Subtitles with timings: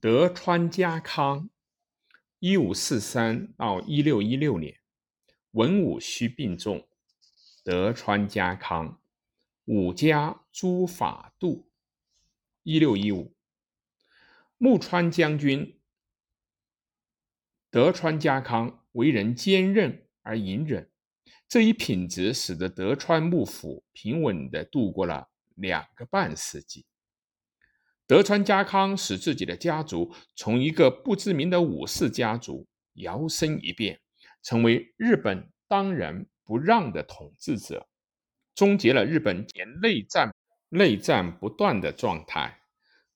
[0.00, 1.50] 德川家康，
[2.38, 4.78] 一五四三到一六一六年，
[5.50, 6.88] 文武须并重。
[7.64, 9.02] 德川家康，
[9.64, 11.68] 武家诸法度，
[12.62, 13.34] 一六一五。
[14.56, 15.80] 木川将军
[17.68, 20.92] 德川家康为人坚韧而隐忍，
[21.48, 26.86] 这一品质使得德川幕府平稳地度过了两个半世纪。
[28.08, 34.00] 德川家康使自己的家族从一个不知名的武士家族摇身一变，
[34.42, 37.86] 成为日本当仁不让的统治者，
[38.54, 40.34] 终结了日本年内战
[40.70, 42.60] 内战不断的状态。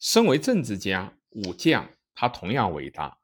[0.00, 3.16] 身为政治家、武将，他同样伟大。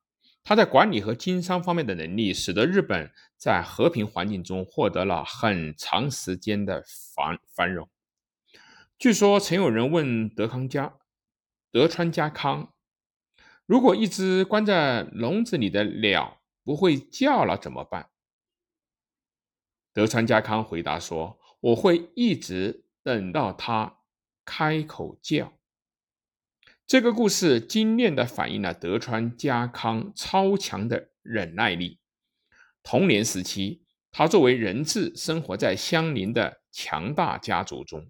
[0.44, 7.88] 他在管理和经商方面的能力，使得日本在和平环境中获得了很长时间的繁繁荣。
[8.96, 10.94] 据说曾有人问德康家。
[11.76, 12.72] 德川家康，
[13.66, 18.08] 如果一只关在笼子里的鸟不会叫了怎么办？
[19.92, 23.98] 德川家康回答说：“我会一直等到它
[24.46, 25.52] 开口叫。”
[26.88, 31.98] 这个故事精炼地反映了德川家康超强的忍耐力。
[32.82, 38.08] 童年时期，他作为人质生活在相邻的强大家族中，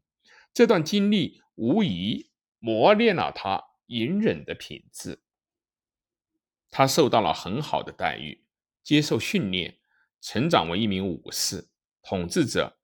[0.54, 2.30] 这段经历无疑。
[2.58, 5.20] 磨练了他隐忍的品质，
[6.70, 8.44] 他受到了很好的待遇，
[8.82, 9.78] 接受训练，
[10.20, 11.68] 成长为一名武士、
[12.02, 12.78] 统治者。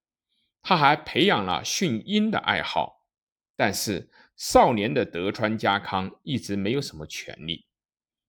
[0.62, 3.06] 他还培养了驯鹰的爱好。
[3.56, 7.66] 但是，少年的德川家康一直没有什么权利。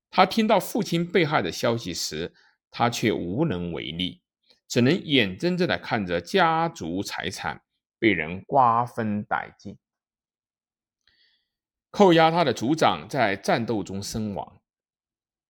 [0.09, 2.33] 他听到父亲被害的消息时，
[2.69, 4.22] 他却无能为力，
[4.67, 7.63] 只能眼睁睁地看着家族财产
[7.97, 9.78] 被人瓜分殆尽。
[11.94, 14.59] 扣押他的族长在战斗中身亡，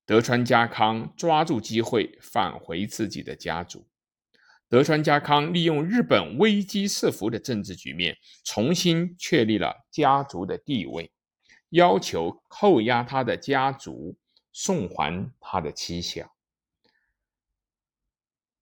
[0.05, 3.87] 德川家康抓住机会返回自己的家族。
[4.67, 11.13] 德川家康利用日本危机四伏的政治局面，重新确立了家族的地位，
[11.69, 14.17] 要求扣押他的家族
[14.51, 16.29] 送还他的妻小。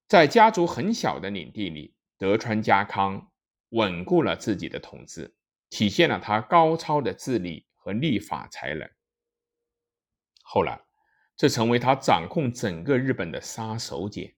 [0.07, 3.31] 在家族很小的领地里，德川家康
[3.69, 5.33] 稳固了自己的统治，
[5.71, 7.65] 体现了他高超的治理。
[7.81, 8.87] 和立法才能。
[10.43, 10.79] 后来，
[11.35, 14.35] 这成为他掌控整个日本的杀手锏。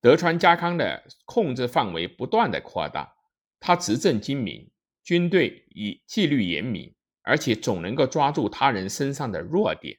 [0.00, 3.16] 德川家康的控制范围不断的扩大，
[3.58, 4.70] 他执政精明，
[5.02, 9.98] 军队以纪律严明，而且总能够抓住他人身上的弱点。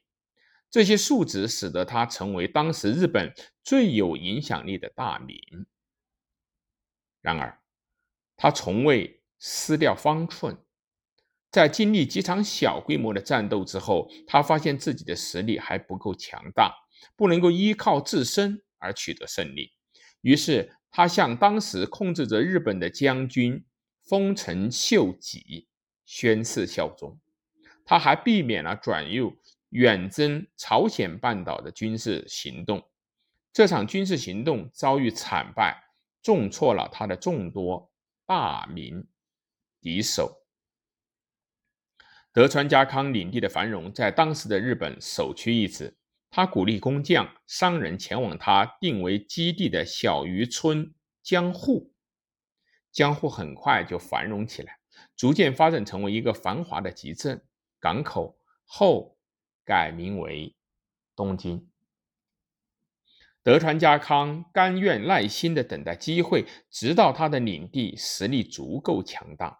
[0.70, 5.38] 这些素质使得他成为当时日本最有影响力的大名。
[7.20, 7.60] 然而，
[8.36, 10.56] 他从未失掉方寸。
[11.50, 16.72] 在经历几场小规模的战斗之后，他发现自己的实力还不够强大，
[17.16, 19.72] 不能够依靠自身而取得胜利。
[20.20, 23.64] 于是，他向当时控制着日本的将军
[24.02, 25.66] 丰臣秀吉
[26.04, 27.18] 宣誓效忠。
[27.84, 29.36] 他还避免了转入
[29.70, 32.80] 远征朝鲜半岛的军事行动。
[33.52, 35.82] 这场军事行动遭遇惨败，
[36.22, 37.90] 重挫了他的众多
[38.24, 39.08] 大名
[39.80, 40.39] 敌手。
[42.32, 45.96] 德川家康领地的繁荣在当时的日本首屈一指。
[46.32, 51.92] 他鼓励工匠、商人前往他定为基地的小渔村江户，
[52.92, 54.78] 江户很快就繁荣起来，
[55.16, 57.42] 逐渐发展成为一个繁华的集镇、
[57.80, 59.18] 港口，后
[59.64, 60.54] 改名为
[61.16, 61.68] 东京。
[63.42, 69.59] 德川家康甘愿耐心地等待机会，直到他的领地实力足够强大。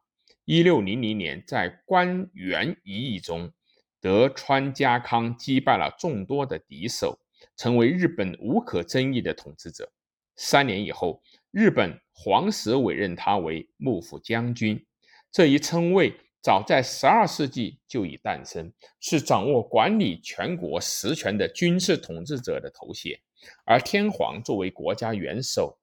[0.50, 3.52] 一六零零年，在关原一役中，
[4.00, 7.20] 德川家康击败了众多的敌手，
[7.56, 9.92] 成为日本无可争议的统治者。
[10.34, 11.22] 三年以后，
[11.52, 14.84] 日本皇室委任他为幕府将军，
[15.30, 16.12] 这一称谓
[16.42, 23.20] 早在十二世纪就已诞生，是掌握管理全国实权的军事统治者的头衔。
[23.64, 25.78] 而天皇作为国家元首，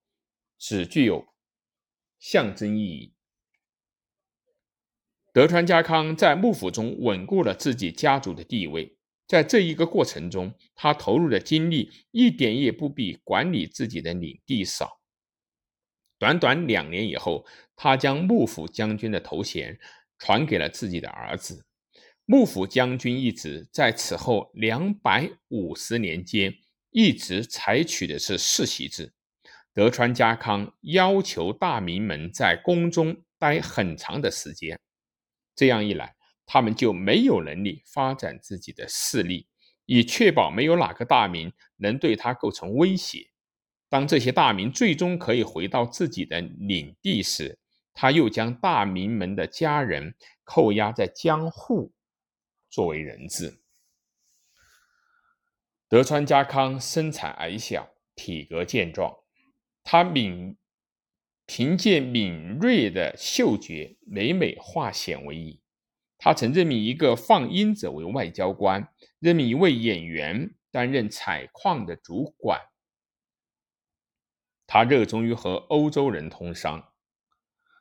[0.59, 1.25] 只具有
[2.19, 3.13] 象征意义。
[5.37, 8.97] 德川家康在幕府中稳固了自己家族的地位，
[9.27, 14.99] 在这一个过程中，他投入的精力一点也不比管理自己的领地少。
[16.17, 17.45] 短短两年以后，
[17.75, 19.79] 他将幕府将军的头衔
[20.17, 21.63] 传给了自己的儿子。
[22.25, 26.51] 幕府将军一职在此后两百五十年间
[26.89, 29.13] 一直采取的是世袭制。
[29.71, 34.79] 德川家康要求大名们在宫中待很长的时间。
[35.57, 36.15] 这样一来，
[36.45, 39.47] 他们就没有能力发展自己的势力，
[39.85, 43.31] 以确保没有哪个大名能对他构成威胁。
[43.89, 47.57] 当这些大名最终可以回到自己的领地时，
[47.93, 50.13] 他又将大名们的家人
[50.43, 51.91] 扣押在江户，
[52.69, 53.59] 作为人质。
[55.89, 59.15] 德川家康身材矮小，体格健壮，
[59.83, 60.55] 他敏
[61.47, 65.59] 凭借敏锐的嗅觉，每每化险为夷。
[66.19, 72.61] 他曾任命一个放鹰者为外交官，任命一位演员担任采矿的主管。
[74.67, 76.93] 他热衷于和欧洲人通商，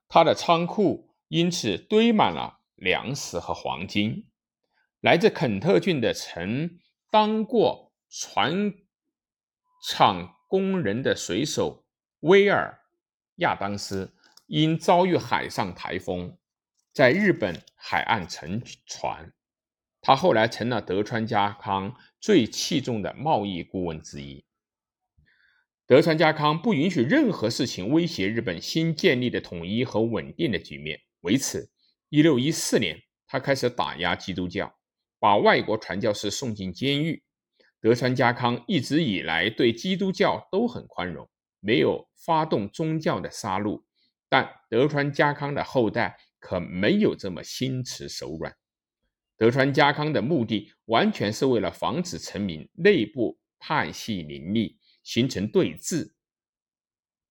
[0.09, 4.29] 他的仓库因此堆满了粮食和黄金。
[5.01, 6.79] 来自肯特郡的曾
[7.11, 7.85] 当过。
[8.09, 8.73] 船
[9.89, 11.85] 厂工人的水手
[12.21, 12.79] 威尔
[13.37, 14.15] 亚当斯
[14.47, 16.37] 因遭遇海上台风，
[16.93, 19.33] 在日本海岸沉船。
[20.01, 24.45] 他后来成了德川家康最器重的贸易顾问之一。
[25.85, 31.01] 德川家康不允许任何事情威胁日本新建立的统一和稳定的局面。
[31.21, 31.71] 为此，
[32.09, 34.77] 一六一四年，他开始打压基督教，
[35.19, 37.23] 把外国传教士送进监狱。
[37.81, 41.29] 德川家康一直以来对基督教都很宽容，
[41.67, 43.83] 没有发动宗教的杀戮。
[44.29, 48.55] 但德川家康的后代可没有这么心慈手软。
[49.37, 56.13] 德川家康的目的完全是为了防止臣民内部派系林立，形成对峙。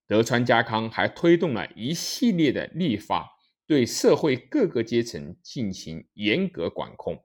[0.06, 7.24] 德川家康还推动了一系列的立法，对社会各个阶层进行严格管控，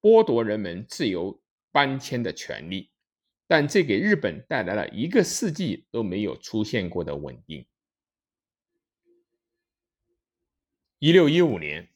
[0.00, 1.40] 剥夺人们自由。
[1.74, 2.92] 搬迁的权利，
[3.46, 7.66] 但这给日本带来了一个世纪都没有出现过的稳定。
[10.98, 11.90] 一六一五年，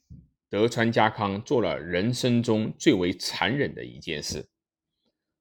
[0.50, 4.48] 德川家康做了人生中最为残忍的一件事，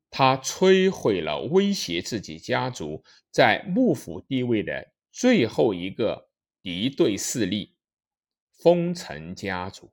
[0.09, 6.29] 他摧毁了威胁自己家族在幕府地位的最后一个
[6.61, 7.75] 敌对势力——
[8.63, 9.91] 丰臣家族，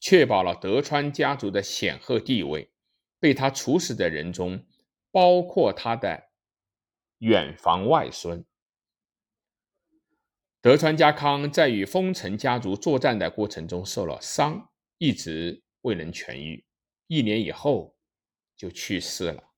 [0.00, 2.70] 确保了德川家族的显赫地位。
[3.20, 4.64] 被他处死的人中，
[5.10, 6.30] 包括他的
[7.18, 8.44] 远房外孙
[10.60, 11.50] 德川家康。
[11.50, 16.64] 在与丰臣家族作战的过程中受了伤，一直未能痊愈。
[17.06, 17.96] 一年以后
[18.56, 19.49] 就去世了。